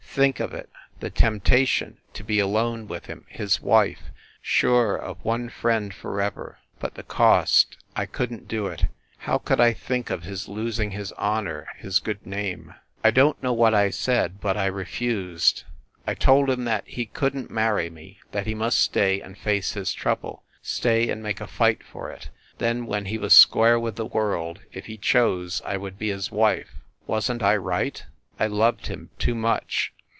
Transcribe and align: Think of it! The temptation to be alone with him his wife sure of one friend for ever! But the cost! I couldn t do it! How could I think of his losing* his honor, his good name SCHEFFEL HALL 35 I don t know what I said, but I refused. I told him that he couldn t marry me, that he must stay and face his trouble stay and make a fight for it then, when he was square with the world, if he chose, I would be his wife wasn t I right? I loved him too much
Think 0.13 0.41
of 0.41 0.53
it! 0.53 0.69
The 0.99 1.09
temptation 1.09 1.95
to 2.15 2.23
be 2.25 2.39
alone 2.39 2.85
with 2.89 3.05
him 3.05 3.23
his 3.29 3.61
wife 3.61 4.11
sure 4.41 4.93
of 4.93 5.23
one 5.23 5.47
friend 5.47 5.93
for 5.93 6.19
ever! 6.19 6.57
But 6.81 6.95
the 6.95 7.03
cost! 7.03 7.77
I 7.95 8.07
couldn 8.07 8.39
t 8.39 8.45
do 8.45 8.67
it! 8.67 8.87
How 9.19 9.37
could 9.37 9.61
I 9.61 9.71
think 9.71 10.09
of 10.09 10.23
his 10.23 10.49
losing* 10.49 10.91
his 10.91 11.13
honor, 11.13 11.65
his 11.77 11.99
good 11.99 12.25
name 12.25 12.73
SCHEFFEL 12.73 12.73
HALL 12.75 13.01
35 13.03 13.05
I 13.05 13.11
don 13.11 13.33
t 13.35 13.39
know 13.41 13.53
what 13.53 13.73
I 13.73 13.89
said, 13.89 14.41
but 14.41 14.57
I 14.57 14.65
refused. 14.65 15.63
I 16.05 16.13
told 16.15 16.49
him 16.49 16.65
that 16.65 16.85
he 16.85 17.05
couldn 17.05 17.47
t 17.47 17.53
marry 17.53 17.89
me, 17.89 18.19
that 18.33 18.45
he 18.47 18.53
must 18.53 18.79
stay 18.81 19.21
and 19.21 19.37
face 19.37 19.75
his 19.75 19.93
trouble 19.93 20.43
stay 20.61 21.09
and 21.09 21.23
make 21.23 21.39
a 21.39 21.47
fight 21.47 21.83
for 21.89 22.11
it 22.11 22.27
then, 22.57 22.85
when 22.85 23.05
he 23.05 23.17
was 23.17 23.33
square 23.33 23.79
with 23.79 23.95
the 23.95 24.05
world, 24.05 24.59
if 24.73 24.87
he 24.87 24.97
chose, 24.97 25.61
I 25.63 25.77
would 25.77 25.97
be 25.97 26.09
his 26.09 26.29
wife 26.29 26.67
wasn 27.07 27.39
t 27.39 27.45
I 27.45 27.55
right? 27.55 28.03
I 28.37 28.47
loved 28.47 28.87
him 28.87 29.09
too 29.17 29.35
much 29.35 29.93